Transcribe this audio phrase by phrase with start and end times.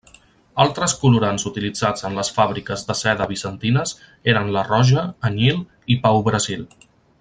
[0.63, 3.95] Altres colorants utilitzats en les fàbriques de seda bizantines
[4.33, 5.65] eren la roja, anyil,
[5.97, 6.67] i pau-brasil.